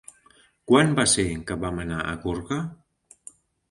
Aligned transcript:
Quan 0.71 0.95
va 1.01 1.05
ser 1.13 1.27
que 1.51 1.59
vam 1.67 1.79
anar 1.87 2.03
a 2.09 2.19
Gorga? 2.27 2.63